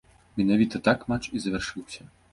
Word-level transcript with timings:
Менавіта 0.39 0.81
так 0.89 1.05
матч 1.13 1.31
і 1.41 1.45
завяршыўся. 1.45 2.11